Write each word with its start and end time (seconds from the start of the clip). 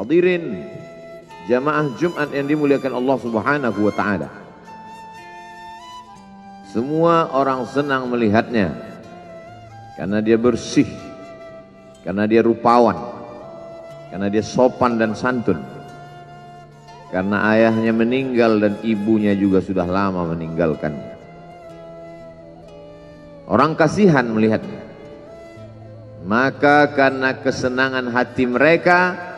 Hadirin 0.00 0.64
jamaah 1.44 1.92
Jumat 2.00 2.32
yang 2.32 2.48
dimuliakan 2.48 2.96
Allah 2.96 3.16
Subhanahu 3.20 3.80
wa 3.84 3.92
taala. 3.92 4.32
Semua 6.72 7.28
orang 7.36 7.68
senang 7.68 8.08
melihatnya 8.08 8.72
karena 10.00 10.24
dia 10.24 10.40
bersih, 10.40 10.88
karena 12.00 12.24
dia 12.24 12.40
rupawan, 12.40 12.96
karena 14.08 14.32
dia 14.32 14.40
sopan 14.40 14.96
dan 14.96 15.12
santun. 15.12 15.60
Karena 17.12 17.52
ayahnya 17.52 17.92
meninggal 17.92 18.56
dan 18.56 18.80
ibunya 18.80 19.36
juga 19.36 19.60
sudah 19.60 19.84
lama 19.84 20.32
meninggalkannya. 20.32 21.12
Orang 23.50 23.76
kasihan 23.76 24.24
melihatnya. 24.32 24.80
Maka 26.24 26.88
karena 26.94 27.36
kesenangan 27.42 28.14
hati 28.14 28.46
mereka, 28.46 29.29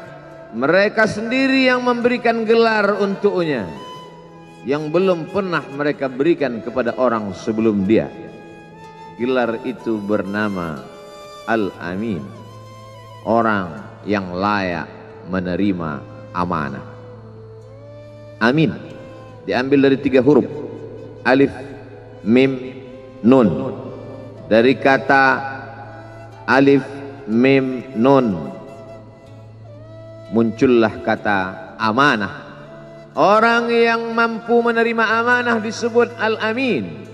mereka 0.53 1.09
sendiri 1.09 1.65
yang 1.65 1.81
memberikan 1.81 2.45
gelar 2.45 3.01
untuknya. 3.01 3.65
Yang 4.63 4.95
belum 4.95 5.33
pernah 5.33 5.65
mereka 5.75 6.07
berikan 6.07 6.63
kepada 6.63 6.95
orang 6.95 7.35
sebelum 7.35 7.83
dia. 7.83 8.07
Gelar 9.19 9.59
itu 9.67 9.99
bernama 9.99 10.79
Al-Amin. 11.51 12.23
Orang 13.27 13.75
yang 14.07 14.31
layak 14.31 14.87
menerima 15.27 15.91
amanah. 16.31 16.85
Amin. 18.39 18.71
Diambil 19.49 19.91
dari 19.91 19.99
tiga 19.99 20.23
huruf. 20.23 20.47
Alif, 21.27 21.51
Mim, 22.23 22.53
Nun. 23.25 23.49
Dari 24.47 24.75
kata 24.79 25.25
Alif, 26.47 26.87
Mim, 27.27 27.83
Nun. 27.99 28.52
Muncullah 30.33 31.05
kata 31.05 31.39
amanah. 31.77 32.51
Orang 33.13 33.69
yang 33.69 34.17
mampu 34.17 34.65
menerima 34.65 35.05
amanah 35.21 35.61
disebut 35.61 36.17
Al-Amin. 36.17 37.05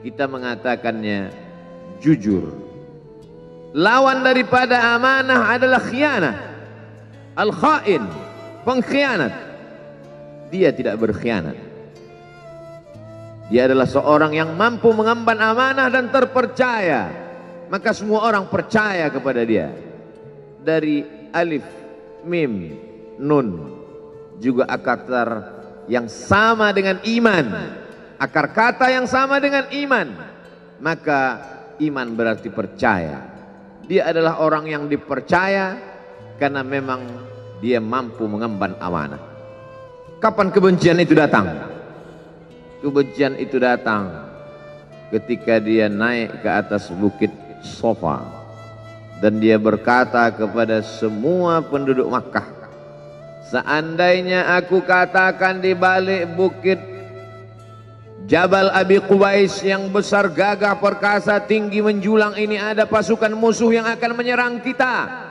Kita 0.00 0.24
mengatakannya 0.24 1.28
jujur. 2.00 2.48
Lawan 3.76 4.24
daripada 4.24 4.96
amanah 4.96 5.52
adalah 5.52 5.82
khianah. 5.84 6.36
Al-khain, 7.36 8.08
pengkhianat 8.64 9.34
dia 10.54 10.70
tidak 10.70 10.96
berkhianat. 11.02 11.58
Dia 13.52 13.68
adalah 13.68 13.84
seorang 13.84 14.32
yang 14.32 14.56
mampu 14.56 14.88
mengemban 14.94 15.36
amanah 15.36 15.90
dan 15.92 16.08
terpercaya. 16.08 17.12
Maka 17.68 17.90
semua 17.92 18.24
orang 18.24 18.48
percaya 18.48 19.10
kepada 19.10 19.42
dia. 19.44 19.74
Dari 20.64 21.28
alif, 21.34 21.66
mim, 22.24 22.76
nun. 23.20 23.48
Juga 24.42 24.66
akar 24.66 25.06
yang 25.86 26.10
sama 26.10 26.74
dengan 26.74 26.98
iman. 27.04 27.46
Akar 28.18 28.50
kata 28.50 28.90
yang 28.90 29.06
sama 29.06 29.38
dengan 29.38 29.68
iman. 29.70 30.08
Maka 30.82 31.20
iman 31.78 32.08
berarti 32.12 32.50
percaya. 32.50 33.30
Dia 33.84 34.10
adalah 34.10 34.40
orang 34.40 34.64
yang 34.66 34.84
dipercaya 34.88 35.76
karena 36.40 36.64
memang 36.64 37.04
dia 37.60 37.78
mampu 37.78 38.26
mengemban 38.26 38.74
amanah. 38.80 39.20
Kapan 40.18 40.48
kebencian 40.50 40.98
itu 40.98 41.12
datang? 41.12 41.46
Kebencian 42.80 43.36
itu 43.36 43.60
datang 43.60 44.32
ketika 45.12 45.60
dia 45.60 45.86
naik 45.86 46.42
ke 46.42 46.48
atas 46.48 46.88
bukit 46.90 47.30
Sofa 47.64 48.43
dan 49.22 49.38
dia 49.38 49.58
berkata 49.60 50.30
kepada 50.34 50.82
semua 50.82 51.62
penduduk 51.62 52.10
Makkah, 52.10 52.46
seandainya 53.50 54.58
aku 54.58 54.82
katakan 54.82 55.62
di 55.62 55.76
balik 55.76 56.34
bukit 56.34 56.94
Jabal 58.24 58.72
Abi 58.72 59.04
Qubais 59.04 59.60
yang 59.60 59.92
besar 59.92 60.32
gagah 60.32 60.80
perkasa 60.80 61.44
tinggi 61.44 61.84
menjulang 61.84 62.32
ini 62.40 62.56
ada 62.56 62.88
pasukan 62.88 63.36
musuh 63.36 63.68
yang 63.68 63.84
akan 63.84 64.16
menyerang 64.16 64.64
kita. 64.64 65.28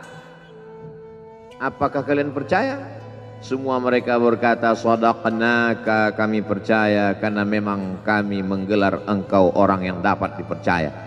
Apakah 1.57 2.05
kalian 2.05 2.29
percaya? 2.29 3.01
Semua 3.43 3.81
mereka 3.81 4.15
berkata 4.21 4.71
sadaqnaka 4.77 6.13
kami 6.13 6.45
percaya 6.45 7.17
karena 7.17 7.41
memang 7.41 7.99
kami 8.05 8.45
menggelar 8.45 9.03
engkau 9.09 9.49
orang 9.57 9.83
yang 9.83 9.99
dapat 9.99 10.37
dipercaya. 10.37 11.02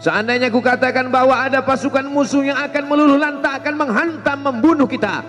Seandainya 0.00 0.48
ku 0.48 0.64
katakan 0.64 1.12
bahwa 1.12 1.36
ada 1.36 1.60
pasukan 1.60 2.08
musuh 2.08 2.40
yang 2.40 2.56
akan 2.56 2.88
meluluh 2.88 3.20
lantakkan 3.20 3.76
menghantam 3.76 4.40
membunuh 4.40 4.88
kita. 4.88 5.20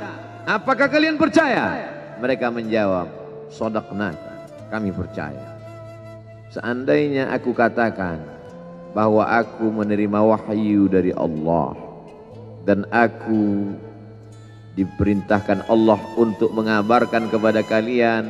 Apakah 0.48 0.88
kalian 0.88 1.20
percaya? 1.20 1.92
Mereka 2.24 2.48
menjawab 2.48 3.12
sadaqnaka 3.52 4.48
kami 4.72 4.96
percaya. 4.96 5.60
Seandainya 6.56 7.36
aku 7.36 7.52
katakan 7.52 8.24
bahwa 8.96 9.28
aku 9.28 9.68
menerima 9.68 10.20
wahyu 10.24 10.88
dari 10.88 11.12
Allah 11.20 11.76
dan 12.64 12.88
aku 12.96 13.76
diperintahkan 14.80 15.68
Allah 15.68 16.00
untuk 16.16 16.56
mengabarkan 16.56 17.28
kepada 17.28 17.60
kalian 17.60 18.24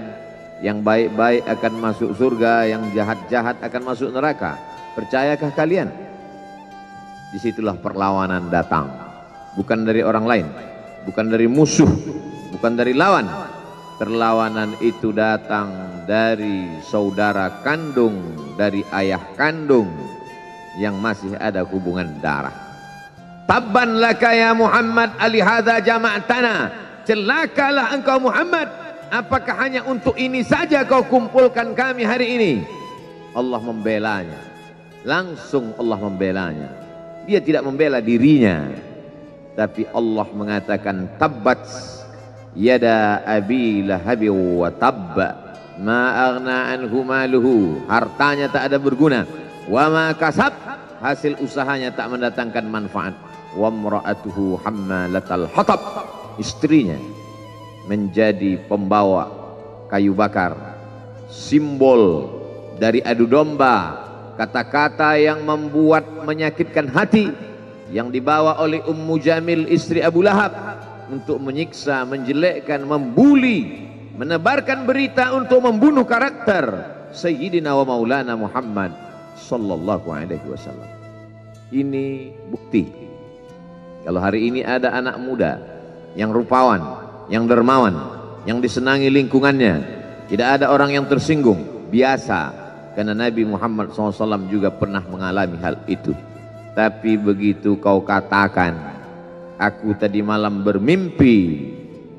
yang 0.65 0.81
baik-baik 0.81 1.45
akan 1.45 1.73
masuk 1.77 2.17
surga, 2.17 2.65
yang 2.65 2.81
jahat-jahat 2.97 3.61
akan 3.61 3.81
masuk 3.93 4.09
neraka. 4.09 4.57
Percayakah 4.97 5.53
kalian? 5.53 5.89
Di 7.31 7.39
situlah 7.39 7.79
perlawanan 7.79 8.51
datang. 8.51 8.91
Bukan 9.55 9.87
dari 9.87 10.03
orang 10.03 10.25
lain, 10.27 10.47
bukan 11.07 11.31
dari 11.31 11.47
musuh, 11.47 11.87
bukan 12.51 12.75
dari 12.75 12.91
lawan. 12.91 13.27
Perlawanan 13.99 14.75
itu 14.83 15.15
datang 15.15 16.03
dari 16.09 16.81
saudara 16.83 17.61
kandung, 17.61 18.35
dari 18.57 18.81
ayah 18.91 19.21
kandung 19.37 19.87
yang 20.75 20.97
masih 20.99 21.37
ada 21.37 21.61
hubungan 21.63 22.19
darah. 22.19 22.55
Tabban 23.45 23.99
laka 23.99 24.31
ya 24.31 24.55
Muhammad 24.57 25.13
alihada 25.19 25.83
jama'tana. 25.83 26.71
Celakalah 27.03 27.93
engkau 27.93 28.17
Muhammad. 28.23 28.67
Apakah 29.11 29.67
hanya 29.67 29.83
untuk 29.83 30.15
ini 30.15 30.39
saja 30.39 30.87
kau 30.87 31.03
kumpulkan 31.03 31.75
kami 31.75 32.07
hari 32.07 32.39
ini? 32.39 32.53
Allah 33.35 33.59
membelanya. 33.59 34.39
Langsung 35.03 35.75
Allah 35.75 35.99
membelanya. 35.99 36.80
Dia 37.25 37.39
tidak 37.41 37.65
membela 37.65 38.01
dirinya. 38.01 38.69
Tapi 39.53 39.85
Allah 39.91 40.27
mengatakan 40.31 41.11
tabbat 41.19 41.59
yada 42.55 43.19
abi 43.27 43.83
lahabi 43.83 44.31
wa 44.31 44.71
tabba 44.71 45.55
ma 45.77 46.31
aghna 46.31 46.71
anhu 46.75 47.03
maluhu. 47.03 47.83
Hartanya 47.85 48.47
tak 48.47 48.71
ada 48.71 48.77
berguna. 48.81 49.27
Wa 49.69 49.91
ma 49.91 50.05
kasab. 50.15 50.53
Hasil 51.01 51.41
usahanya 51.41 51.89
tak 51.93 52.13
mendatangkan 52.13 52.65
manfaat. 52.69 53.17
Wa 53.57 53.73
mra'atuhu 53.73 54.61
hammalatal 54.61 55.49
hatab. 55.51 55.81
Istrinya 56.39 56.97
menjadi 57.89 58.61
pembawa 58.69 59.27
kayu 59.89 60.13
bakar 60.15 60.55
simbol 61.27 62.29
dari 62.77 63.01
adu 63.01 63.25
domba 63.25 64.10
kata-kata 64.41 65.21
yang 65.21 65.45
membuat 65.45 66.25
menyakitkan 66.25 66.89
hati 66.89 67.29
yang 67.93 68.09
dibawa 68.09 68.57
oleh 68.57 68.81
Ummu 68.81 69.21
Jamil 69.21 69.69
istri 69.69 70.01
Abu 70.01 70.25
Lahab 70.25 70.49
untuk 71.13 71.37
menyiksa, 71.37 72.01
menjelekkan, 72.09 72.81
membuli, 72.81 73.85
menebarkan 74.17 74.89
berita 74.89 75.29
untuk 75.37 75.61
membunuh 75.61 76.09
karakter 76.09 76.65
Sayyidina 77.13 77.69
wa 77.77 77.85
Maulana 77.85 78.33
Muhammad 78.33 78.89
sallallahu 79.37 80.09
alaihi 80.09 80.47
wasallam. 80.49 80.89
Ini 81.69 82.33
bukti 82.49 82.89
kalau 84.01 84.17
hari 84.25 84.49
ini 84.49 84.65
ada 84.65 84.89
anak 84.97 85.21
muda 85.21 85.61
yang 86.17 86.33
rupawan, 86.33 86.81
yang 87.29 87.45
dermawan, 87.45 87.93
yang 88.49 88.57
disenangi 88.57 89.13
lingkungannya, 89.13 89.85
tidak 90.33 90.47
ada 90.57 90.73
orang 90.73 90.97
yang 90.97 91.05
tersinggung, 91.05 91.91
biasa. 91.93 92.60
Karena 92.91 93.15
Nabi 93.15 93.47
Muhammad 93.47 93.95
SAW 93.95 94.51
juga 94.51 94.67
pernah 94.67 94.99
mengalami 95.07 95.55
hal 95.63 95.79
itu. 95.87 96.11
Tapi 96.75 97.19
begitu 97.19 97.79
kau 97.79 98.03
katakan, 98.03 98.75
aku 99.59 99.95
tadi 99.95 100.23
malam 100.23 100.63
bermimpi 100.63 101.67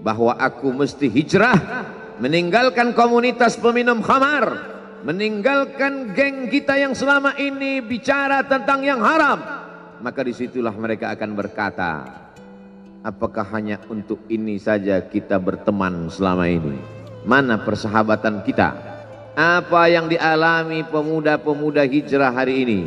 bahwa 0.04 0.36
aku 0.36 0.72
mesti 0.72 1.08
hijrah, 1.08 1.56
meninggalkan 2.20 2.92
komunitas 2.92 3.56
peminum 3.56 4.04
khamar, 4.04 4.72
meninggalkan 5.02 6.12
geng 6.14 6.46
kita 6.52 6.76
yang 6.78 6.92
selama 6.94 7.34
ini 7.40 7.80
bicara 7.80 8.44
tentang 8.44 8.84
yang 8.84 9.00
haram, 9.00 9.40
maka 10.04 10.20
di 10.22 10.34
situlah 10.36 10.74
mereka 10.74 11.14
akan 11.14 11.30
berkata, 11.32 11.92
apakah 13.00 13.46
hanya 13.56 13.80
untuk 13.88 14.20
ini 14.28 14.60
saja 14.60 15.00
kita 15.00 15.40
berteman 15.40 16.12
selama 16.12 16.44
ini? 16.46 16.76
Mana 17.22 17.56
persahabatan 17.62 18.42
kita? 18.42 18.91
Apa 19.32 19.88
yang 19.88 20.12
dialami 20.12 20.84
pemuda-pemuda 20.92 21.88
hijrah 21.88 22.36
hari 22.36 22.68
ini 22.68 22.80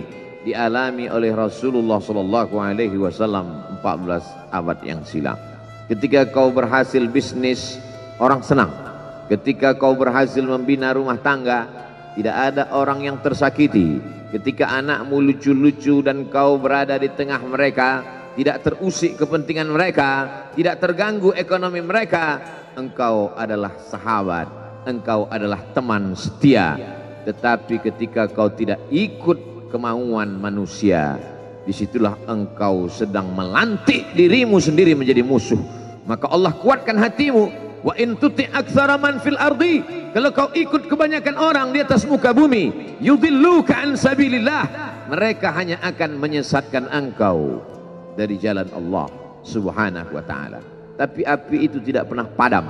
dialami 0.45 1.09
oleh 1.09 1.33
Rasulullah 1.33 1.97
Sallallahu 1.97 2.61
Alaihi 2.61 3.01
Wasallam 3.01 3.81
14 3.81 4.53
abad 4.53 4.77
yang 4.85 5.01
silam. 5.01 5.41
Ketika 5.89 6.29
kau 6.29 6.53
berhasil 6.53 7.01
bisnis, 7.09 7.81
orang 8.21 8.45
senang. 8.45 8.69
Ketika 9.25 9.73
kau 9.73 9.97
berhasil 9.97 10.45
membina 10.45 10.93
rumah 10.93 11.17
tangga, 11.17 11.65
tidak 12.13 12.37
ada 12.37 12.69
orang 12.77 13.09
yang 13.09 13.17
tersakiti. 13.25 13.97
Ketika 14.29 14.69
anakmu 14.69 15.17
lucu-lucu 15.25 16.05
dan 16.05 16.29
kau 16.29 16.61
berada 16.61 16.93
di 17.01 17.09
tengah 17.09 17.41
mereka, 17.41 18.05
tidak 18.37 18.61
terusik 18.61 19.17
kepentingan 19.17 19.65
mereka, 19.65 20.45
tidak 20.53 20.77
terganggu 20.77 21.33
ekonomi 21.33 21.81
mereka, 21.81 22.37
engkau 22.77 23.33
adalah 23.33 23.73
sahabat, 23.89 24.64
engkau 24.85 25.27
adalah 25.27 25.61
teman 25.73 26.13
setia. 26.13 26.77
Tetapi 27.25 27.81
ketika 27.81 28.29
kau 28.29 28.53
tidak 28.53 28.79
ikut 28.93 29.69
kemauan 29.73 30.37
manusia, 30.37 31.17
di 31.65 31.73
situlah 31.73 32.13
engkau 32.29 32.85
sedang 32.85 33.33
melantik 33.33 34.13
dirimu 34.13 34.61
sendiri 34.61 34.93
menjadi 34.93 35.25
musuh. 35.25 35.57
Maka 36.05 36.29
Allah 36.29 36.53
kuatkan 36.53 36.95
hatimu. 37.01 37.65
Wa 37.85 37.93
in 38.01 38.17
tuti 38.17 38.49
man 39.01 39.21
fil 39.21 39.37
ardi. 39.37 39.81
Kalau 40.13 40.29
kau 40.33 40.49
ikut 40.53 40.89
kebanyakan 40.89 41.35
orang 41.37 41.67
di 41.69 41.83
atas 41.83 42.07
muka 42.07 42.33
bumi, 42.33 42.97
yudilluka 43.01 43.77
an 43.77 43.97
sabilillah. 43.97 44.63
Mereka 45.11 45.53
hanya 45.53 45.77
akan 45.85 46.17
menyesatkan 46.17 46.89
engkau 46.89 47.61
dari 48.17 48.41
jalan 48.41 48.65
Allah 48.73 49.05
Subhanahu 49.45 50.17
wa 50.17 50.23
taala. 50.25 50.61
Tapi 50.95 51.27
api 51.27 51.67
itu 51.67 51.77
tidak 51.83 52.09
pernah 52.09 52.25
padam. 52.25 52.65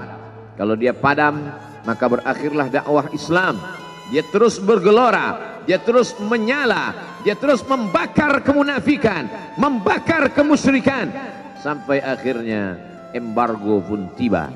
Kalau 0.58 0.76
dia 0.76 0.92
padam, 0.92 1.48
maka 1.86 2.06
berakhirlah 2.10 2.68
dakwah 2.68 3.08
Islam. 3.14 3.62
Dia 4.10 4.22
terus 4.22 4.62
bergelora, 4.62 5.62
dia 5.66 5.82
terus 5.82 6.14
menyala, 6.22 6.94
dia 7.26 7.34
terus 7.34 7.66
membakar 7.66 8.38
kemunafikan, 8.46 9.26
membakar 9.58 10.30
kemusyrikan 10.30 11.10
sampai 11.58 12.06
akhirnya 12.06 12.78
embargo 13.18 13.82
pun 13.82 14.14
tiba. 14.14 14.54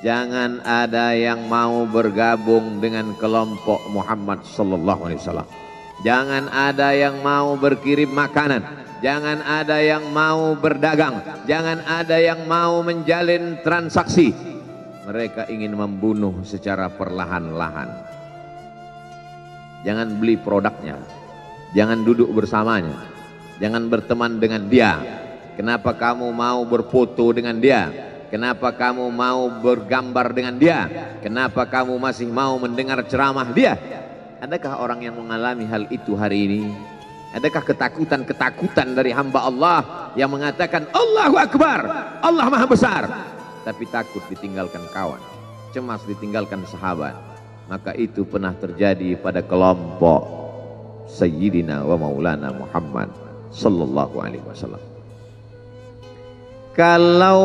Jangan 0.00 0.64
ada 0.64 1.12
yang 1.12 1.44
mau 1.50 1.84
bergabung 1.84 2.78
dengan 2.78 3.12
kelompok 3.18 3.84
Muhammad 3.90 4.46
sallallahu 4.46 5.10
alaihi 5.10 5.20
wasallam. 5.20 5.48
Jangan 6.00 6.48
ada 6.48 6.96
yang 6.96 7.20
mau 7.20 7.52
berkirim 7.60 8.08
makanan, 8.08 8.64
jangan 9.04 9.44
ada 9.44 9.76
yang 9.84 10.08
mau 10.08 10.56
berdagang, 10.56 11.44
jangan 11.44 11.84
ada 11.84 12.16
yang 12.16 12.48
mau 12.48 12.80
menjalin 12.80 13.60
transaksi. 13.60 14.32
Mereka 15.00 15.48
ingin 15.48 15.72
membunuh 15.72 16.44
secara 16.44 16.92
perlahan-lahan. 16.92 17.88
Jangan 19.80 20.20
beli 20.20 20.36
produknya, 20.36 21.00
jangan 21.72 22.04
duduk 22.04 22.28
bersamanya, 22.36 23.00
jangan 23.56 23.88
berteman 23.88 24.36
dengan 24.36 24.68
dia. 24.68 25.00
Kenapa 25.56 25.96
kamu 25.96 26.28
mau 26.36 26.60
berfoto 26.68 27.32
dengan 27.32 27.56
dia? 27.56 27.88
Kenapa 28.28 28.76
kamu 28.76 29.08
mau 29.08 29.48
bergambar 29.48 30.36
dengan 30.36 30.60
dia? 30.60 30.84
Kenapa 31.24 31.64
kamu 31.64 31.96
masih 31.96 32.28
mau 32.28 32.60
mendengar 32.60 33.00
ceramah 33.08 33.48
dia? 33.56 33.80
Adakah 34.44 34.84
orang 34.84 35.00
yang 35.00 35.16
mengalami 35.16 35.64
hal 35.64 35.88
itu 35.88 36.12
hari 36.12 36.44
ini? 36.44 36.62
Adakah 37.32 37.72
ketakutan-ketakutan 37.72 38.92
dari 38.92 39.16
hamba 39.16 39.48
Allah 39.48 39.78
yang 40.12 40.28
mengatakan 40.28 40.92
Allahu 40.92 41.40
Akbar, 41.40 41.80
Allah 42.20 42.46
Maha 42.52 42.66
Besar, 42.68 43.02
tapi 43.70 43.86
takut 43.86 44.18
ditinggalkan 44.26 44.82
kawan, 44.90 45.22
cemas 45.70 46.02
ditinggalkan 46.02 46.66
sahabat. 46.66 47.14
Maka 47.70 47.94
itu 47.94 48.26
pernah 48.26 48.50
terjadi 48.58 49.14
pada 49.14 49.46
kelompok 49.46 50.26
Sayyidina 51.06 51.86
wa 51.86 51.94
Maulana 51.94 52.50
Muhammad 52.50 53.14
sallallahu 53.54 54.18
alaihi 54.18 54.42
wasallam. 54.42 54.82
Kalau 56.74 57.42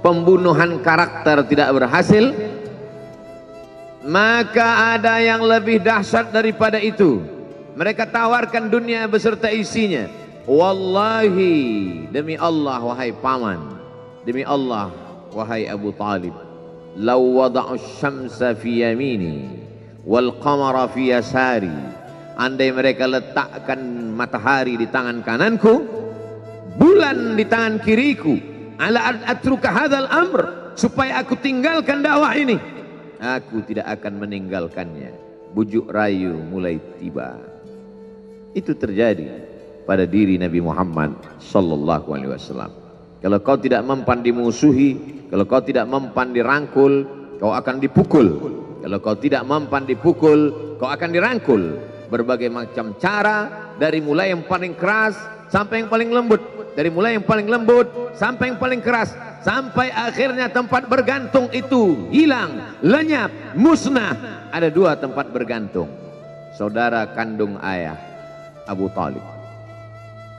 pembunuhan 0.00 0.80
karakter 0.80 1.44
tidak 1.44 1.76
berhasil, 1.76 2.32
maka 4.00 4.96
ada 4.96 5.20
yang 5.20 5.44
lebih 5.44 5.84
dahsyat 5.84 6.32
daripada 6.32 6.80
itu. 6.80 7.20
Mereka 7.76 8.08
tawarkan 8.08 8.72
dunia 8.72 9.04
beserta 9.04 9.52
isinya. 9.52 10.08
Wallahi 10.48 12.08
demi 12.08 12.40
Allah 12.40 12.80
wahai 12.80 13.12
paman, 13.12 13.76
demi 14.24 14.40
Allah 14.40 15.03
wahai 15.34 15.66
Abu 15.66 15.90
Talib, 15.98 16.32
law 16.94 17.18
wada'u 17.18 17.74
syamsa 17.98 18.54
fi 18.54 18.86
yamini 18.86 19.50
wal 20.06 20.38
qamara 20.38 20.86
fi 20.86 21.10
yasari. 21.10 21.74
Andai 22.34 22.70
mereka 22.74 23.06
letakkan 23.06 23.78
matahari 24.14 24.78
di 24.78 24.86
tangan 24.90 25.22
kananku, 25.22 25.86
bulan 26.78 27.34
di 27.34 27.46
tangan 27.46 27.82
kiriku, 27.82 28.38
ala 28.78 29.18
atruka 29.26 29.70
hadzal 29.70 30.06
amr 30.10 30.74
supaya 30.74 31.22
aku 31.22 31.38
tinggalkan 31.38 32.02
dakwah 32.02 32.34
ini 32.34 32.74
aku 33.24 33.64
tidak 33.64 33.88
akan 34.00 34.20
meninggalkannya. 34.20 35.12
Bujuk 35.56 35.88
rayu 35.88 36.34
mulai 36.34 36.76
tiba. 37.00 37.40
Itu 38.52 38.76
terjadi 38.76 39.30
pada 39.88 40.04
diri 40.04 40.36
Nabi 40.36 40.60
Muhammad 40.60 41.16
sallallahu 41.40 42.12
alaihi 42.12 42.32
wasallam. 42.34 42.83
Kalau 43.24 43.40
kau 43.40 43.56
tidak 43.56 43.80
mempan 43.88 44.20
dimusuhi, 44.20 45.00
kalau 45.32 45.48
kau 45.48 45.64
tidak 45.64 45.88
mempan 45.88 46.36
dirangkul, 46.36 47.08
kau 47.40 47.56
akan 47.56 47.80
dipukul. 47.80 48.28
Kalau 48.84 49.00
kau 49.00 49.16
tidak 49.16 49.48
mempan 49.48 49.88
dipukul, 49.88 50.52
kau 50.76 50.92
akan 50.92 51.08
dirangkul. 51.08 51.80
Berbagai 52.12 52.52
macam 52.52 52.92
cara 53.00 53.72
dari 53.80 54.04
mulai 54.04 54.36
yang 54.36 54.44
paling 54.44 54.76
keras 54.76 55.16
sampai 55.48 55.80
yang 55.80 55.88
paling 55.88 56.12
lembut, 56.12 56.36
dari 56.76 56.92
mulai 56.92 57.16
yang 57.16 57.24
paling 57.24 57.48
lembut 57.48 58.12
sampai 58.12 58.52
yang 58.52 58.60
paling 58.60 58.84
keras 58.84 59.16
sampai 59.40 59.88
akhirnya 59.88 60.52
tempat 60.52 60.84
bergantung 60.84 61.48
itu 61.56 62.12
hilang, 62.12 62.76
lenyap, 62.84 63.56
musnah. 63.56 64.12
Ada 64.52 64.68
dua 64.68 65.00
tempat 65.00 65.32
bergantung. 65.32 65.88
Saudara 66.60 67.08
kandung 67.16 67.56
ayah 67.64 67.96
Abu 68.68 68.92
Talib. 68.92 69.24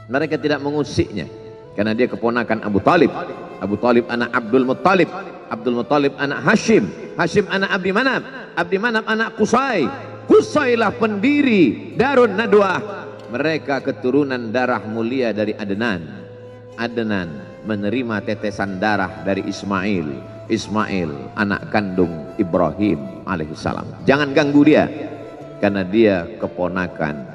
Mereka 0.06 0.38
tidak 0.38 0.62
mengusiknya 0.62 1.26
karena 1.75 1.92
dia 1.92 2.07
keponakan 2.07 2.63
Abu 2.63 2.80
Talib. 2.80 3.12
Abu 3.60 3.75
Talib 3.75 4.07
anak 4.07 4.31
Abdul 4.31 4.63
Muttalib. 4.63 5.12
Abdul 5.51 5.75
Muttalib 5.83 6.16
anak 6.16 6.39
Hashim. 6.48 6.88
Hashim 7.19 7.45
anak 7.51 7.69
Abdi 7.75 7.92
Manab. 7.92 8.24
Abdi 8.56 8.77
Manab 8.80 9.06
anak 9.06 9.36
Kusai. 9.36 9.83
Kusailah 10.25 10.95
pendiri 10.95 11.94
Darun 12.00 12.33
Nadwah. 12.33 13.06
Mereka 13.30 13.83
keturunan 13.83 14.50
darah 14.50 14.81
mulia 14.88 15.36
dari 15.36 15.51
Adnan. 15.51 16.01
Adnan 16.80 17.62
menerima 17.68 18.24
tetesan 18.24 18.80
darah 18.80 19.22
dari 19.27 19.44
Ismail. 19.44 20.33
Ismail 20.45 21.36
anak 21.36 21.74
kandung 21.74 22.32
Ibrahim 22.38 23.25
alaihissalam. 23.27 24.05
Jangan 24.08 24.32
ganggu 24.32 24.62
dia 24.63 24.86
karena 25.58 25.82
dia 25.82 26.29
keponakan 26.38 27.25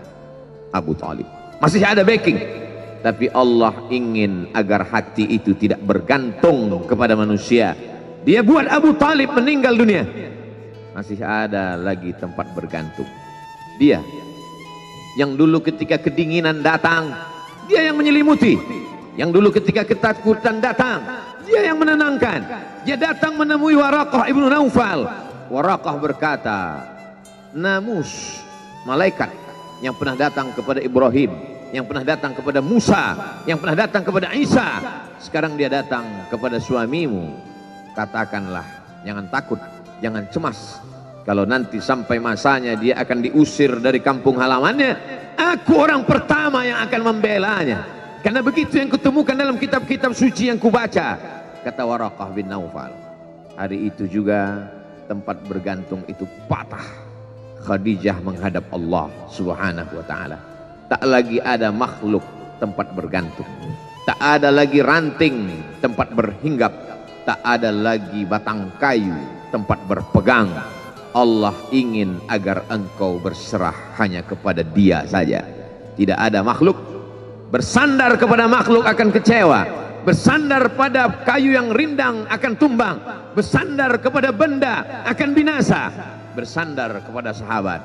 Abu 0.71 0.95
Talib. 0.95 1.27
Masih 1.59 1.83
ada 1.83 2.07
backing. 2.07 2.60
Tapi 3.01 3.33
Allah 3.33 3.73
ingin 3.89 4.53
agar 4.53 4.85
hati 4.85 5.25
itu 5.25 5.57
tidak 5.57 5.81
bergantung 5.81 6.85
kepada 6.85 7.17
manusia. 7.17 7.73
Dia 8.29 8.45
buat 8.45 8.69
Abu 8.69 8.93
Talib 9.01 9.33
meninggal 9.33 9.73
dunia. 9.73 10.05
Masih 10.93 11.17
ada 11.25 11.81
lagi 11.81 12.13
tempat 12.13 12.53
bergantung. 12.53 13.09
Dia 13.81 14.05
yang 15.17 15.35
dulu 15.35 15.65
ketika 15.65 15.97
kedinginan 15.97 16.61
datang, 16.61 17.17
dia 17.67 17.89
yang 17.89 17.97
menyelimuti. 17.97 18.55
Yang 19.19 19.31
dulu 19.37 19.49
ketika 19.51 19.83
ketakutan 19.83 20.63
datang, 20.63 21.03
dia 21.49 21.67
yang 21.73 21.81
menenangkan. 21.81 22.41
Dia 22.87 22.95
datang 23.01 23.35
menemui 23.37 23.75
Waraqah 23.75 24.29
ibnu 24.31 24.47
Naufal. 24.47 25.09
Waraqah 25.51 25.95
berkata, 25.99 26.59
Namus, 27.51 28.39
malaikat 28.87 29.35
yang 29.83 29.99
pernah 29.99 30.15
datang 30.15 30.55
kepada 30.55 30.79
Ibrahim, 30.79 31.35
yang 31.71 31.87
pernah 31.87 32.03
datang 32.03 32.35
kepada 32.35 32.59
Musa, 32.59 33.15
yang 33.47 33.59
pernah 33.59 33.87
datang 33.87 34.03
kepada 34.03 34.35
Isa. 34.35 34.69
Sekarang 35.23 35.55
dia 35.55 35.71
datang 35.71 36.27
kepada 36.27 36.59
suamimu. 36.59 37.31
Katakanlah, 37.95 38.67
jangan 39.07 39.27
takut, 39.31 39.61
jangan 40.03 40.27
cemas. 40.31 40.83
Kalau 41.23 41.45
nanti 41.47 41.79
sampai 41.79 42.19
masanya 42.19 42.75
dia 42.75 42.99
akan 42.99 43.19
diusir 43.23 43.79
dari 43.79 44.01
kampung 44.03 44.41
halamannya, 44.41 44.97
aku 45.37 45.79
orang 45.79 46.03
pertama 46.03 46.67
yang 46.67 46.81
akan 46.83 47.01
membelanya. 47.15 47.81
Karena 48.21 48.45
begitu 48.45 48.77
yang 48.77 48.91
kutemukan 48.93 49.33
dalam 49.33 49.57
kitab-kitab 49.57 50.13
suci 50.13 50.51
yang 50.53 50.59
kubaca. 50.61 51.17
Kata 51.61 51.83
Waraqah 51.85 52.29
bin 52.33 52.49
Naufal. 52.49 52.93
Hari 53.57 53.93
itu 53.93 54.09
juga 54.09 54.65
tempat 55.09 55.41
bergantung 55.45 56.01
itu 56.09 56.25
patah. 56.49 56.85
Khadijah 57.61 58.25
menghadap 58.25 58.65
Allah 58.73 59.13
subhanahu 59.29 60.01
wa 60.01 60.05
ta'ala. 60.09 60.50
Tak 60.91 61.07
lagi 61.07 61.39
ada 61.39 61.71
makhluk 61.71 62.27
tempat 62.59 62.91
bergantung. 62.99 63.47
Tak 64.11 64.19
ada 64.19 64.51
lagi 64.51 64.83
ranting 64.83 65.63
tempat 65.79 66.11
berhinggap. 66.11 66.75
Tak 67.23 67.39
ada 67.47 67.71
lagi 67.71 68.27
batang 68.27 68.75
kayu 68.83 69.15
tempat 69.55 69.79
berpegang. 69.87 70.51
Allah 71.15 71.55
ingin 71.71 72.19
agar 72.27 72.67
engkau 72.75 73.23
berserah 73.23 73.95
hanya 74.03 74.27
kepada 74.27 74.67
dia 74.67 75.07
saja. 75.07 75.47
Tidak 75.95 76.19
ada 76.19 76.43
makhluk 76.43 76.75
bersandar 77.55 78.19
kepada 78.19 78.51
makhluk 78.51 78.83
akan 78.83 79.15
kecewa 79.15 79.61
bersandar 80.03 80.75
pada 80.75 81.23
kayu 81.23 81.55
yang 81.55 81.71
rindang 81.71 82.25
akan 82.27 82.59
tumbang, 82.59 82.99
bersandar 83.37 83.95
kepada 84.01 84.35
benda 84.35 85.05
akan 85.07 85.39
binasa, 85.39 85.93
bersandar 86.35 86.99
kepada 87.05 87.31
sahabat 87.31 87.79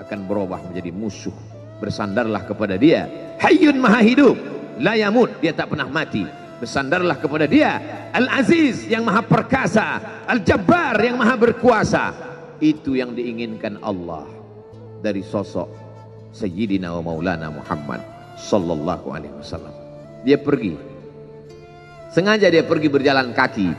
akan 0.00 0.24
berubah 0.24 0.62
menjadi 0.70 0.94
musuh. 0.94 1.55
Bersandarlah 1.76 2.42
kepada 2.48 2.80
dia, 2.80 3.04
Hayyun 3.36 3.76
Maha 3.76 4.00
Hidup, 4.00 4.36
la 4.80 4.96
yamut, 4.96 5.28
dia 5.44 5.52
tak 5.52 5.72
pernah 5.72 5.88
mati. 5.88 6.24
Bersandarlah 6.56 7.20
kepada 7.20 7.44
dia, 7.44 7.76
Al-Aziz 8.16 8.88
yang 8.88 9.04
Maha 9.04 9.20
Perkasa, 9.20 10.00
Al-Jabbar 10.24 10.96
yang 11.04 11.20
Maha 11.20 11.36
Berkuasa. 11.36 12.16
Itu 12.64 12.96
yang 12.96 13.12
diinginkan 13.12 13.76
Allah 13.84 14.24
dari 15.04 15.20
sosok 15.20 15.68
Sayyidina 16.32 16.96
wa 16.96 17.12
Maulana 17.12 17.52
Muhammad 17.52 18.00
sallallahu 18.40 19.12
alaihi 19.12 19.36
wasallam. 19.36 19.76
Dia 20.24 20.40
pergi 20.40 20.96
Sengaja 22.16 22.48
dia 22.48 22.64
pergi 22.64 22.88
berjalan 22.88 23.36
kaki. 23.36 23.76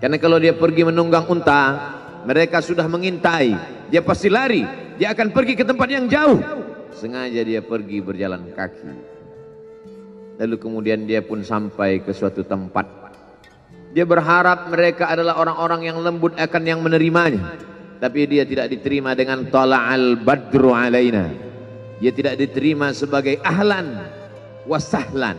Karena 0.00 0.16
kalau 0.16 0.40
dia 0.40 0.56
pergi 0.56 0.88
menunggang 0.88 1.28
unta, 1.28 1.92
mereka 2.24 2.64
sudah 2.64 2.88
mengintai. 2.88 3.52
Dia 3.92 4.00
pasti 4.00 4.32
lari. 4.32 4.64
Dia 4.96 5.12
akan 5.12 5.28
pergi 5.36 5.52
ke 5.52 5.68
tempat 5.68 5.88
yang 5.92 6.08
jauh. 6.08 6.40
Sengaja 6.94 7.42
dia 7.42 7.60
pergi 7.60 7.98
berjalan 7.98 8.54
kaki. 8.54 8.94
Lalu 10.38 10.56
kemudian 10.58 11.06
dia 11.06 11.22
pun 11.22 11.42
sampai 11.42 12.02
ke 12.02 12.14
suatu 12.14 12.46
tempat. 12.46 12.86
Dia 13.94 14.02
berharap 14.02 14.70
mereka 14.70 15.10
adalah 15.10 15.38
orang-orang 15.38 15.86
yang 15.86 15.98
lembut 16.02 16.34
akan 16.34 16.62
yang 16.66 16.82
menerimanya. 16.82 17.58
Tapi 18.02 18.26
dia 18.26 18.42
tidak 18.42 18.70
diterima 18.70 19.14
dengan 19.14 19.46
tala'al 19.46 20.18
badru 20.22 20.74
alaina. 20.74 21.30
Dia 22.02 22.10
tidak 22.10 22.38
diterima 22.38 22.90
sebagai 22.90 23.38
ahlan 23.46 24.02
wasahlan. 24.66 25.38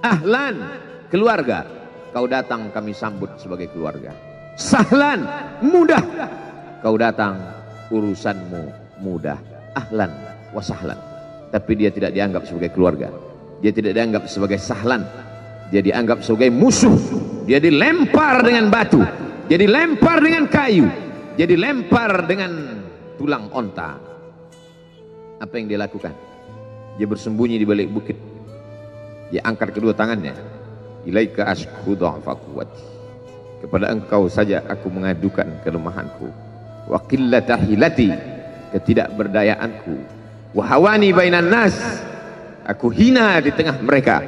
Ahlan 0.00 0.54
keluarga 1.10 1.66
kau 2.14 2.26
datang 2.26 2.70
kami 2.70 2.94
sambut 2.94 3.30
sebagai 3.38 3.70
keluarga 3.70 4.14
sahlan 4.58 5.26
mudah 5.62 6.02
kau 6.82 6.94
datang 6.98 7.38
urusanmu 7.90 8.70
mudah 9.02 9.38
ahlan 9.74 10.10
wasahlan. 10.54 10.98
Tapi 11.50 11.72
dia 11.74 11.90
tidak 11.90 12.14
dianggap 12.14 12.46
sebagai 12.46 12.70
keluarga. 12.70 13.10
Dia 13.60 13.74
tidak 13.74 13.92
dianggap 13.98 14.22
sebagai 14.30 14.56
sahlan. 14.56 15.02
Dia 15.74 15.82
dianggap 15.82 16.22
sebagai 16.22 16.50
musuh. 16.54 16.94
Dia 17.44 17.58
dilempar 17.58 18.46
dengan 18.46 18.70
batu. 18.70 19.02
Dia 19.50 19.58
dilempar 19.58 20.22
dengan 20.22 20.46
kayu. 20.46 20.86
Dia 21.34 21.46
dilempar 21.50 22.24
dengan 22.30 22.80
tulang 23.18 23.50
onta. 23.50 23.98
Apa 25.42 25.58
yang 25.58 25.66
dia 25.66 25.78
lakukan? 25.82 26.14
Dia 26.96 27.06
bersembunyi 27.10 27.58
di 27.58 27.66
balik 27.66 27.90
bukit. 27.90 28.18
Dia 29.34 29.42
angkat 29.42 29.74
kedua 29.74 29.90
tangannya. 29.90 30.34
Ilaika 31.02 31.50
ashku 31.50 31.98
dha'fa 31.98 32.32
quwwati. 32.36 32.84
Kepada 33.60 33.90
engkau 33.92 34.30
saja 34.30 34.62
aku 34.70 34.86
mengadukan 34.88 35.48
kelemahanku. 35.66 36.30
Wa 36.86 36.98
qillata 37.10 37.58
hilati. 37.58 38.10
Ketidakberdayaanku 38.70 40.19
wa 40.56 40.64
hawani 40.66 41.14
bainan 41.14 41.46
nas 41.50 41.76
aku 42.66 42.90
hina 42.90 43.38
di 43.42 43.50
tengah 43.54 43.78
mereka 43.82 44.22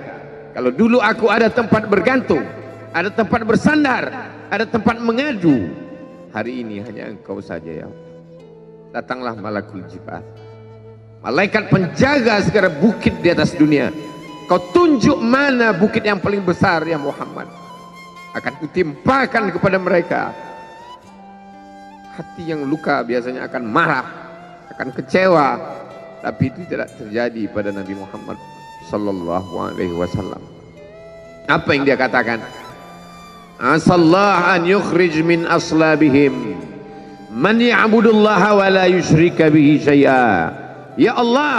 kalau 0.52 0.70
dulu 0.70 0.98
aku 1.02 1.30
ada 1.30 1.48
tempat 1.48 1.86
bergantung 1.86 2.42
ada 2.92 3.08
tempat 3.08 3.42
bersandar 3.46 4.10
ada 4.52 4.68
tempat 4.68 5.00
mengadu 5.00 5.70
hari 6.34 6.62
ini 6.62 6.82
hanya 6.84 7.10
engkau 7.10 7.42
saja 7.42 7.86
ya 7.86 7.88
datanglah 8.94 9.34
malakul 9.34 9.82
jibal 9.90 10.22
malaikat 11.24 11.70
penjaga 11.72 12.42
segala 12.44 12.68
bukit 12.70 13.18
di 13.22 13.28
atas 13.32 13.56
dunia 13.56 13.90
Kau 14.52 14.58
tunjuk 14.74 15.16
mana 15.16 15.70
bukit 15.72 16.02
yang 16.02 16.20
paling 16.20 16.44
besar 16.44 16.82
ya 16.84 16.98
Muhammad. 17.00 17.48
Akan 18.36 18.52
kutimpakan 18.60 19.48
kepada 19.48 19.80
mereka. 19.80 20.22
Hati 22.12 22.52
yang 22.52 22.68
luka 22.68 23.00
biasanya 23.00 23.48
akan 23.48 23.62
marah, 23.64 24.04
akan 24.76 24.88
kecewa. 24.92 25.48
Tapi 26.22 26.54
itu 26.54 26.62
tidak 26.70 26.94
terjadi 26.94 27.50
pada 27.50 27.74
Nabi 27.74 27.98
Muhammad 27.98 28.38
sallallahu 28.86 29.52
alaihi 29.58 29.94
wasallam. 29.94 30.38
Apa 31.50 31.74
yang 31.74 31.82
dia 31.82 31.98
katakan? 31.98 32.38
Asallah 33.58 34.54
an 34.54 34.62
yukhrij 34.62 35.18
min 35.26 35.42
aslabihim 35.50 36.54
man 37.34 37.58
ya'budullaha 37.58 38.54
wa 38.54 38.66
la 38.70 38.86
yusyrika 38.86 39.50
bihi 39.50 39.82
syai'a. 39.82 40.54
Ya 40.94 41.18
Allah, 41.18 41.58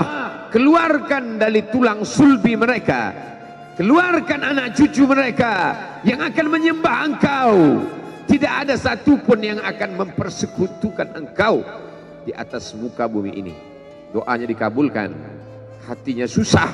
keluarkan 0.54 1.42
dari 1.42 1.66
tulang 1.68 2.08
sulbi 2.08 2.56
mereka 2.56 3.34
keluarkan 3.74 4.54
anak 4.54 4.78
cucu 4.78 5.10
mereka 5.10 5.74
yang 6.06 6.22
akan 6.22 6.46
menyembah 6.46 6.98
engkau 7.10 7.82
tidak 8.30 8.54
ada 8.66 8.78
satupun 8.78 9.42
yang 9.42 9.60
akan 9.66 9.98
mempersekutukan 9.98 11.18
engkau 11.18 11.66
di 12.24 12.32
atas 12.38 12.72
muka 12.78 13.10
bumi 13.10 13.34
ini 13.34 13.73
doanya 14.14 14.46
dikabulkan. 14.46 15.10
Hatinya 15.90 16.30
susah. 16.30 16.70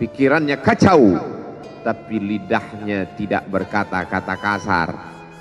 Pikirannya 0.00 0.56
kacau. 0.58 1.20
Tapi 1.84 2.16
lidahnya 2.18 3.14
tidak 3.14 3.46
berkata-kata 3.52 4.34
kasar. 4.40 4.88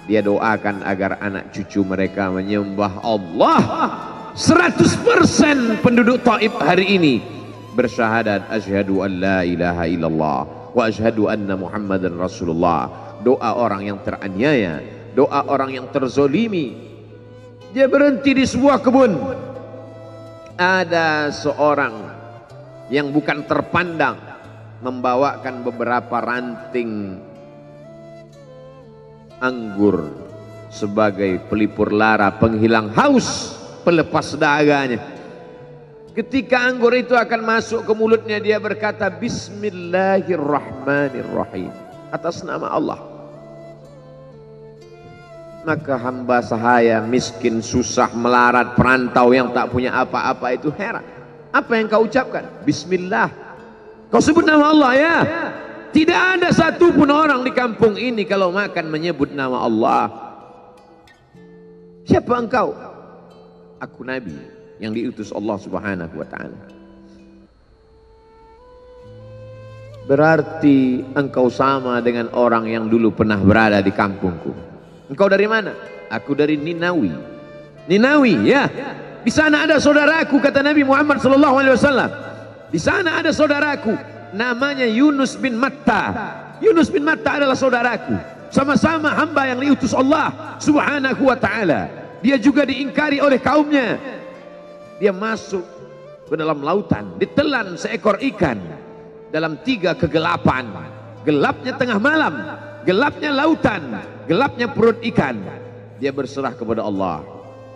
Dia 0.05 0.21
doakan 0.21 0.85
agar 0.85 1.17
anak 1.23 1.55
cucu 1.55 1.81
mereka 1.81 2.29
menyembah 2.29 3.01
Allah. 3.01 3.61
100% 4.37 5.81
penduduk 5.81 6.21
Taif 6.21 6.53
hari 6.61 6.99
ini 6.99 7.15
bersyahadat. 7.73 8.53
Asyhadu 8.53 9.01
an 9.01 9.11
la 9.17 9.39
ilaha 9.41 9.89
illallah 9.89 10.39
wa 10.77 10.81
asyhadu 10.85 11.25
anna 11.25 11.57
muhammadan 11.57 12.13
rasulullah. 12.13 13.17
Doa 13.25 13.57
orang 13.57 13.89
yang 13.89 13.97
teraniaya. 14.05 14.85
Doa 15.17 15.49
orang 15.49 15.73
yang 15.73 15.89
terzolimi. 15.89 16.85
Dia 17.73 17.89
berhenti 17.89 18.37
di 18.37 18.45
sebuah 18.45 18.79
kebun 18.79 19.11
ada 20.57 21.29
seorang 21.29 22.17
yang 22.89 23.13
bukan 23.13 23.45
terpandang 23.45 24.17
membawakan 24.81 25.61
beberapa 25.61 26.17
ranting 26.17 27.21
anggur 29.37 30.17
sebagai 30.73 31.45
pelipur 31.45 31.93
lara 31.93 32.33
penghilang 32.35 32.89
haus 32.97 33.53
pelepas 33.85 34.33
daganya 34.35 35.15
Ketika 36.17 36.65
anggur 36.65 36.97
itu 36.97 37.13
akan 37.13 37.45
masuk 37.45 37.85
ke 37.85 37.93
mulutnya 37.93 38.41
dia 38.41 38.57
berkata 38.57 39.05
Bismillahirrahmanirrahim 39.05 41.69
atas 42.09 42.41
nama 42.41 42.73
Allah. 42.73 43.16
Maka 45.67 45.99
hamba 45.99 46.39
sahaya 46.39 47.03
miskin 47.03 47.59
susah 47.59 48.07
melarat 48.15 48.71
perantau 48.79 49.35
yang 49.35 49.51
tak 49.51 49.67
punya 49.67 49.91
apa-apa 49.91 50.55
itu 50.55 50.71
heran. 50.71 51.03
Apa 51.51 51.75
yang 51.75 51.91
kau 51.91 52.07
ucapkan? 52.07 52.47
Bismillah. 52.63 53.27
Kau 54.07 54.23
sebut 54.23 54.47
nama 54.47 54.71
Allah 54.71 54.91
ya. 54.95 55.15
Tidak 55.91 56.39
ada 56.39 56.55
satupun 56.55 57.11
orang 57.11 57.43
di 57.43 57.51
kampung 57.51 57.99
ini 57.99 58.23
kalau 58.23 58.55
makan 58.55 58.87
menyebut 58.87 59.35
nama 59.35 59.67
Allah. 59.67 60.07
Siapa 62.07 62.31
engkau? 62.39 62.71
Aku 63.83 64.07
Nabi 64.07 64.39
yang 64.79 64.95
diutus 64.95 65.35
Allah 65.35 65.59
Subhanahu 65.59 66.15
wa 66.15 66.27
taala. 66.31 66.59
Berarti 70.07 71.03
engkau 71.11 71.51
sama 71.51 71.99
dengan 71.99 72.31
orang 72.31 72.71
yang 72.71 72.87
dulu 72.87 73.11
pernah 73.11 73.35
berada 73.35 73.83
di 73.83 73.91
kampungku. 73.91 74.66
Engkau 75.07 75.27
dari 75.31 75.47
mana? 75.47 75.73
Aku 76.11 76.35
dari 76.35 76.55
Ninawi. 76.59 77.11
Ninawi, 77.87 78.33
ya. 78.47 78.67
Di 79.23 79.31
sana 79.31 79.67
ada 79.67 79.79
saudaraku 79.79 80.39
kata 80.39 80.63
Nabi 80.63 80.87
Muhammad 80.87 81.19
sallallahu 81.19 81.55
alaihi 81.59 81.75
wasallam. 81.75 82.11
Di 82.71 82.79
sana 82.79 83.19
ada 83.19 83.31
saudaraku 83.31 83.95
namanya 84.35 84.87
Yunus 84.87 85.35
bin 85.39 85.55
Matta. 85.55 86.15
Yunus 86.63 86.87
bin 86.91 87.03
Matta 87.03 87.39
adalah 87.39 87.55
saudaraku. 87.55 88.15
Sama-sama 88.47 89.11
hamba 89.11 89.51
yang 89.51 89.59
diutus 89.59 89.91
Allah 89.91 90.55
Subhanahu 90.63 91.27
wa 91.27 91.35
taala. 91.35 91.91
Dia 92.23 92.39
juga 92.39 92.63
diingkari 92.63 93.19
oleh 93.19 93.39
kaumnya 93.39 93.99
dia 94.97 95.13
masuk 95.13 95.63
ke 96.27 96.33
dalam 96.35 96.59
lautan 96.65 97.15
ditelan 97.21 97.77
seekor 97.77 98.17
ikan 98.33 98.57
dalam 99.29 99.61
tiga 99.61 99.93
kegelapan 99.93 100.67
gelapnya 101.23 101.77
tengah 101.77 102.01
malam 102.01 102.33
gelapnya 102.87 103.35
lautan 103.35 103.99
gelapnya 104.23 104.71
perut 104.71 105.03
ikan. 105.11 105.43
Dia 105.99 106.15
berserah 106.15 106.55
kepada 106.55 106.87
Allah. 106.87 107.27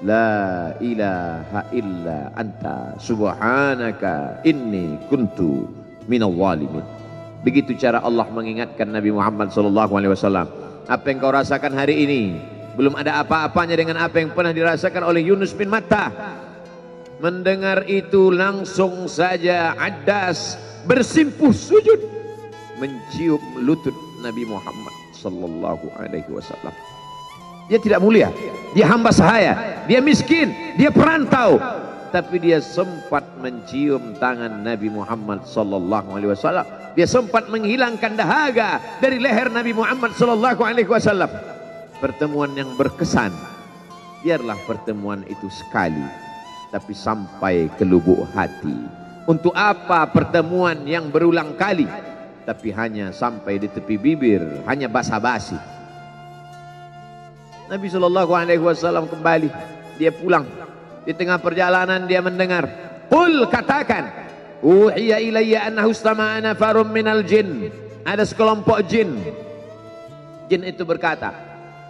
La 0.02 0.74
ilaha 0.82 1.62
illa 1.76 2.34
anta 2.34 2.98
subhanaka 2.98 4.42
inni 4.48 4.98
kuntu 5.12 5.70
minal 6.10 6.34
walimin 6.34 6.82
begitu 7.46 7.78
cara 7.78 8.02
Allah 8.02 8.26
mengingatkan 8.30 8.90
Nabi 8.90 9.14
Muhammad 9.14 9.54
wasallam. 9.54 10.48
Apa 10.90 11.06
yang 11.14 11.18
kau 11.22 11.34
rasakan 11.34 11.74
hari 11.78 12.06
ini? 12.06 12.22
Belum 12.74 12.98
ada 12.98 13.22
apa-apanya 13.22 13.78
dengan 13.78 14.02
apa 14.02 14.18
yang 14.18 14.34
pernah 14.34 14.56
dirasakan 14.56 15.04
oleh 15.06 15.28
Yunus 15.28 15.52
bin 15.52 15.68
Matta 15.68 16.08
Mendengar 17.22 17.86
itu 17.86 18.34
langsung 18.34 19.06
saja 19.06 19.78
Adas 19.78 20.58
bersimpuh 20.90 21.54
sujud. 21.54 22.02
Mencium 22.82 23.62
lutut 23.62 23.94
Nabi 24.22 24.46
Muhammad 24.46 24.94
sallallahu 25.12 25.90
alaihi 25.98 26.30
wasallam. 26.30 26.74
Dia 27.68 27.82
tidak 27.82 28.00
mulia, 28.00 28.30
dia 28.78 28.86
hamba 28.86 29.10
sahaya, 29.10 29.84
dia 29.90 29.98
miskin, 29.98 30.54
dia 30.78 30.94
perantau, 30.94 31.58
tapi 32.12 32.44
dia 32.44 32.60
sempat 32.60 33.24
mencium 33.40 34.14
tangan 34.20 34.62
Nabi 34.62 34.92
Muhammad 34.92 35.48
sallallahu 35.48 36.14
alaihi 36.14 36.32
wasallam. 36.32 36.68
Dia 36.94 37.08
sempat 37.08 37.48
menghilangkan 37.48 38.20
dahaga 38.20 39.00
dari 39.00 39.16
leher 39.18 39.48
Nabi 39.48 39.72
Muhammad 39.72 40.12
sallallahu 40.14 40.62
alaihi 40.62 40.92
wasallam. 40.92 41.32
Pertemuan 42.04 42.52
yang 42.54 42.76
berkesan. 42.76 43.32
Biarlah 44.22 44.60
pertemuan 44.70 45.26
itu 45.26 45.50
sekali 45.50 46.04
tapi 46.72 46.96
sampai 46.96 47.68
ke 47.76 47.84
lubuk 47.84 48.24
hati. 48.32 48.74
Untuk 49.28 49.54
apa 49.54 50.08
pertemuan 50.10 50.82
yang 50.88 51.12
berulang 51.14 51.54
kali 51.60 51.86
tapi 52.44 52.74
hanya 52.74 53.14
sampai 53.14 53.62
di 53.62 53.68
tepi 53.70 53.96
bibir, 53.98 54.42
hanya 54.66 54.90
basa-basi. 54.90 55.58
Nabi 57.72 57.88
Shallallahu 57.88 58.32
Alaihi 58.36 58.60
Wasallam 58.60 59.08
kembali, 59.08 59.48
dia 59.96 60.12
pulang. 60.12 60.44
Di 61.02 61.16
tengah 61.18 61.42
perjalanan 61.42 62.06
dia 62.06 62.22
mendengar, 62.22 62.68
Qul 63.08 63.48
katakan, 63.50 64.12
Uhiya 64.62 65.18
ilayya 65.18 65.72
annahu 65.72 65.90
istama'ana 65.90 66.54
farum 66.54 66.94
minal 66.94 67.26
jin. 67.26 67.74
Ada 68.06 68.30
sekelompok 68.30 68.86
jin. 68.86 69.18
Jin 70.46 70.62
itu 70.68 70.86
berkata, 70.86 71.34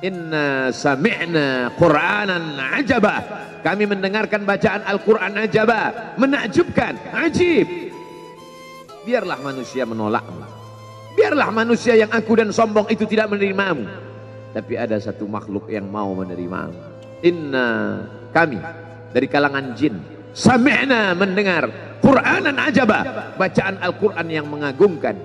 Inna 0.02 0.72
sami'na 0.72 1.76
Qur'anan 1.76 2.58
ajaba. 2.80 3.48
Kami 3.62 3.86
mendengarkan 3.86 4.42
bacaan 4.42 4.82
Al-Quran 4.88 5.38
ajaba. 5.38 6.14
Menakjubkan, 6.18 6.98
ajib. 7.14 7.91
Biarlah 9.02 9.42
manusia 9.42 9.84
menolakmu. 9.84 10.46
Biarlah 11.18 11.50
manusia 11.50 11.98
yang 11.98 12.14
aku 12.14 12.38
dan 12.38 12.54
sombong 12.54 12.88
itu 12.94 13.04
tidak 13.10 13.34
menerimamu. 13.34 13.90
Tapi 14.54 14.74
ada 14.78 15.00
satu 15.02 15.26
makhluk 15.26 15.68
yang 15.74 15.90
mau 15.90 16.14
menerimamu. 16.14 16.78
Inna 17.26 18.02
kami 18.30 18.62
dari 19.10 19.28
kalangan 19.28 19.74
jin. 19.74 19.98
Sami'na 20.32 21.12
mendengar 21.18 21.98
Qur'anan 22.00 22.56
ajaba. 22.62 23.34
Bacaan 23.36 23.82
Al-Quran 23.82 24.28
yang 24.30 24.48
mengagumkan. 24.48 25.18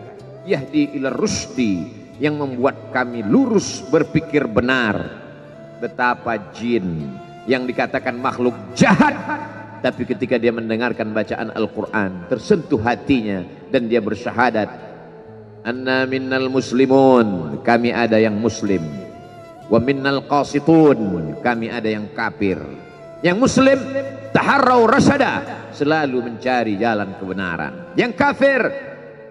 Yahdi 0.49 0.97
ila 0.99 1.13
rusdi. 1.13 2.05
Yang 2.17 2.35
membuat 2.41 2.97
kami 2.97 3.21
lurus 3.21 3.85
berpikir 3.93 4.49
benar. 4.49 4.97
Betapa 5.85 6.41
jin 6.57 7.13
yang 7.47 7.69
dikatakan 7.69 8.19
makhluk 8.19 8.57
jahat 8.75 9.15
tapi 9.81 10.03
ketika 10.03 10.35
dia 10.35 10.51
mendengarkan 10.51 11.15
bacaan 11.15 11.55
Al-Quran 11.55 12.27
tersentuh 12.27 12.83
hatinya 12.83 13.47
dan 13.71 13.91
dia 13.91 14.03
bersyahadat. 14.03 14.69
Anna 15.67 16.07
minnal 16.07 16.47
muslimun 16.47 17.59
kami 17.67 17.91
ada 17.91 18.23
yang 18.23 18.39
muslim. 18.39 18.83
Wa 19.67 19.83
minnal 19.83 20.23
qasitun 20.31 21.35
kami 21.43 21.67
ada 21.67 21.91
yang 21.91 22.07
kafir. 22.15 22.63
Yang 23.25 23.37
muslim 23.43 23.79
taharrau 24.31 24.87
rasyada 24.87 25.67
selalu 25.75 26.23
mencari 26.31 26.79
jalan 26.79 27.19
kebenaran. 27.19 27.99
Yang 27.99 28.13
kafir 28.15 28.61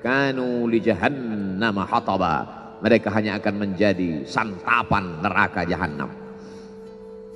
kanu 0.04 0.68
li 0.68 0.84
jahannam 0.84 1.80
hataba. 1.88 2.36
Mereka 2.84 3.08
hanya 3.16 3.40
akan 3.40 3.56
menjadi 3.56 4.28
santapan 4.28 5.24
neraka 5.24 5.64
jahannam. 5.64 6.12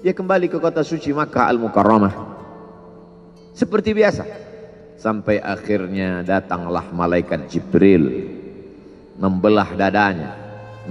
Dia 0.04 0.12
kembali 0.12 0.52
ke 0.52 0.60
kota 0.60 0.84
suci 0.84 1.16
Makkah 1.16 1.48
Al-Mukarramah. 1.56 2.14
Seperti 3.56 3.96
biasa 3.96 4.49
sampai 5.00 5.40
akhirnya 5.40 6.28
datanglah 6.28 6.84
malaikat 6.92 7.48
Jibril 7.48 8.36
membelah 9.16 9.72
dadanya 9.72 10.36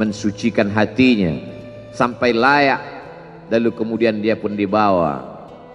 mensucikan 0.00 0.72
hatinya 0.72 1.36
sampai 1.92 2.32
layak. 2.32 2.80
Lalu 3.48 3.72
kemudian 3.72 4.20
dia 4.20 4.36
pun 4.36 4.52
dibawa 4.56 5.24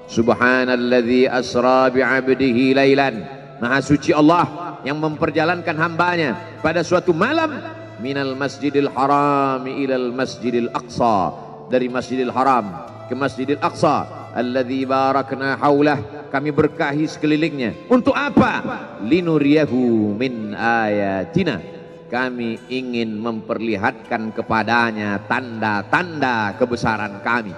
subhanalladzi 0.06 1.26
asra 1.26 1.90
bi'abdihi 1.90 2.78
lailan 2.78 3.26
maha 3.58 3.82
suci 3.82 4.14
Allah 4.14 4.78
yang 4.86 5.02
memperjalankan 5.02 5.74
hambanya 5.78 6.60
pada 6.66 6.82
suatu 6.82 7.14
malam. 7.14 7.54
Minal 8.02 8.36
masjidil 8.36 8.90
haram 8.92 9.64
ilal 9.64 10.12
masjidil 10.12 10.68
aqsa. 10.74 11.34
Dari 11.72 11.88
masjidil 11.88 12.34
haram 12.34 12.86
ke 13.08 13.14
masjidil 13.16 13.62
aqsa. 13.62 14.06
Alladzi 14.34 14.84
barakna 14.86 15.56
haulah 15.58 16.23
kami 16.34 16.50
berkahi 16.50 17.06
sekelilingnya. 17.06 17.86
Untuk 17.94 18.18
apa? 18.18 18.66
Linuriyahu 19.06 20.18
min 20.18 20.58
ayatina. 20.58 21.62
Kami 22.10 22.58
ingin 22.74 23.22
memperlihatkan 23.22 24.34
kepadanya 24.34 25.22
tanda-tanda 25.30 26.58
kebesaran 26.58 27.22
kami. 27.22 27.54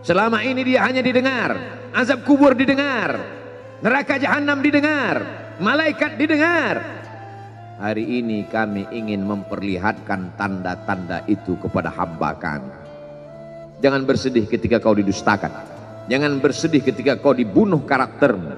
Selama 0.00 0.40
ini 0.40 0.64
dia 0.64 0.88
hanya 0.88 1.04
didengar 1.04 1.56
azab 1.92 2.24
kubur 2.28 2.52
didengar 2.52 3.16
neraka 3.80 4.16
jahanam 4.20 4.64
didengar 4.64 5.20
malaikat 5.60 6.16
didengar. 6.16 6.80
Hari 7.76 8.24
ini 8.24 8.48
kami 8.48 8.88
ingin 8.92 9.24
memperlihatkan 9.28 10.36
tanda-tanda 10.40 11.20
itu 11.28 11.56
kepada 11.60 11.92
hamba 11.92 12.32
kami. 12.36 12.72
Jangan 13.84 14.08
bersedih 14.08 14.48
ketika 14.48 14.80
kau 14.80 14.96
didustakan 14.96 15.75
Jangan 16.06 16.38
bersedih 16.38 16.86
ketika 16.86 17.18
kau 17.18 17.34
dibunuh 17.34 17.82
karaktermu. 17.82 18.54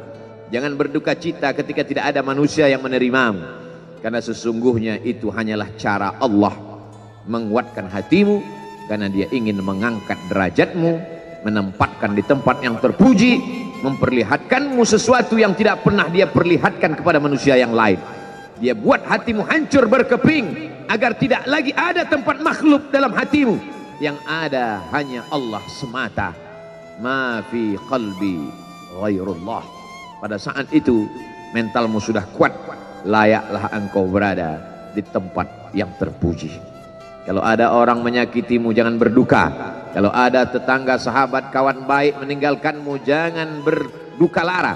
Jangan 0.52 0.76
berduka 0.76 1.16
cita 1.16 1.56
ketika 1.56 1.80
tidak 1.80 2.04
ada 2.12 2.20
manusia 2.20 2.68
yang 2.68 2.84
menerimamu. 2.84 3.40
Karena 4.04 4.20
sesungguhnya 4.20 5.00
itu 5.00 5.32
hanyalah 5.32 5.72
cara 5.80 6.12
Allah 6.20 6.52
menguatkan 7.24 7.88
hatimu. 7.88 8.44
Karena 8.88 9.08
dia 9.08 9.32
ingin 9.32 9.64
mengangkat 9.64 10.20
derajatmu. 10.28 11.16
Menempatkan 11.48 12.12
di 12.12 12.20
tempat 12.20 12.60
yang 12.60 12.76
terpuji. 12.84 13.40
Memperlihatkanmu 13.80 14.84
sesuatu 14.84 15.40
yang 15.40 15.56
tidak 15.56 15.80
pernah 15.80 16.04
dia 16.12 16.28
perlihatkan 16.28 17.00
kepada 17.00 17.16
manusia 17.16 17.56
yang 17.56 17.72
lain. 17.72 17.96
Dia 18.60 18.76
buat 18.76 19.08
hatimu 19.08 19.48
hancur 19.48 19.88
berkeping. 19.88 20.68
Agar 20.84 21.16
tidak 21.16 21.48
lagi 21.48 21.72
ada 21.72 22.04
tempat 22.04 22.44
makhluk 22.44 22.92
dalam 22.92 23.16
hatimu. 23.16 23.56
Yang 24.04 24.20
ada 24.28 24.84
hanya 24.92 25.24
Allah 25.32 25.64
semata 25.80 26.47
ma 26.98 27.42
fi 27.46 27.78
qalbi 27.86 28.50
ghairullah. 28.98 29.64
Pada 30.18 30.36
saat 30.36 30.66
itu 30.74 31.06
mentalmu 31.54 32.02
sudah 32.02 32.26
kuat, 32.34 32.50
layaklah 33.06 33.70
engkau 33.70 34.10
berada 34.10 34.58
di 34.92 35.02
tempat 35.06 35.70
yang 35.74 35.88
terpuji. 35.96 36.50
Kalau 37.22 37.44
ada 37.44 37.70
orang 37.76 38.02
menyakitimu 38.02 38.72
jangan 38.72 38.96
berduka. 38.98 39.52
Kalau 39.92 40.08
ada 40.12 40.48
tetangga, 40.48 40.96
sahabat, 40.96 41.52
kawan 41.52 41.84
baik 41.84 42.18
meninggalkanmu 42.24 43.04
jangan 43.04 43.62
berduka 43.62 44.42
lara. 44.42 44.74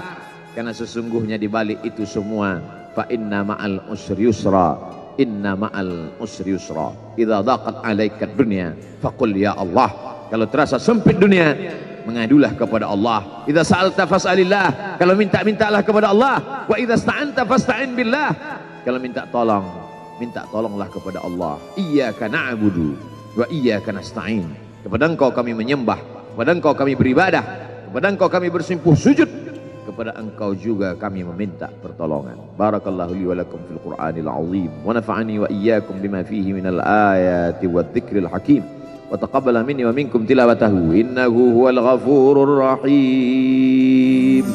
Karena 0.53 0.69
sesungguhnya 0.69 1.41
di 1.41 1.49
balik 1.49 1.81
itu 1.81 2.05
semua 2.05 2.61
fa 2.93 3.09
inna 3.09 3.41
ma'al 3.41 3.89
usri 3.89 4.29
yusra 4.29 4.77
inna 5.17 5.57
ma'al 5.57 6.21
usri 6.21 6.53
yusra 6.53 6.93
idza 7.17 7.41
daqat 7.41 7.81
'alaika 7.81 8.29
dunya 8.29 8.77
faqul 9.01 9.33
ya 9.33 9.57
Allah 9.57 9.89
kalau 10.29 10.45
terasa 10.45 10.77
sempit 10.77 11.17
dunia 11.17 11.57
mengadulah 12.05 12.51
kepada 12.55 12.87
Allah. 12.91 13.43
Idza 13.47 13.63
sa'alta 13.63 14.03
fas'alillah. 14.07 14.99
Kalau 14.99 15.13
minta 15.15 15.39
mintalah 15.41 15.81
kepada 15.81 16.11
Allah. 16.11 16.67
Wa 16.67 16.75
idza 16.79 16.99
sta'anta 16.99 17.43
fasta'in 17.47 17.95
billah. 17.95 18.29
Kalau 18.83 18.99
minta 18.99 19.23
tolong, 19.31 19.65
minta 20.19 20.43
tolonglah 20.51 20.91
kepada 20.91 21.23
Allah. 21.23 21.55
Iyyaka 21.79 22.27
na'budu 22.27 22.95
wa 23.39 23.45
iyyaka 23.47 23.95
nasta'in. 23.95 24.47
Kepada 24.83 25.07
Engkau 25.07 25.31
kami 25.31 25.55
menyembah, 25.55 25.99
kepada 26.35 26.51
Engkau 26.51 26.75
kami 26.75 26.93
beribadah, 26.99 27.43
kepada 27.87 28.11
Engkau 28.11 28.27
kami 28.27 28.51
bersimpuh 28.51 28.91
sujud, 28.99 29.31
kepada 29.87 30.11
Engkau 30.19 30.51
juga 30.51 30.99
kami 30.99 31.23
meminta 31.23 31.71
pertolongan. 31.79 32.35
Barakallahu 32.59 33.15
li 33.15 33.23
wa 33.23 33.35
lakum 33.39 33.63
fil 33.63 33.79
Qur'anil 33.79 34.27
azim 34.27 34.71
wa 34.83 34.91
nafa'ani 34.91 35.35
wa 35.39 35.47
iyyakum 35.47 36.03
bima 36.03 36.19
fihi 36.27 36.51
minal 36.51 36.83
ayati 36.83 37.63
wadh-dhikril 37.63 38.27
hakim. 38.27 38.82
وتقبل 39.13 39.65
مني 39.65 39.85
ومنكم 39.85 40.25
تلاوته. 40.25 40.67
إنه 40.67 41.25
هو 41.25 41.69
الغفور 41.69 42.43
الرحيم. 42.43 44.45